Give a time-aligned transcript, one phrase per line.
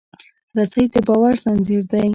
[0.57, 2.07] رسۍ د باور زنجیر دی.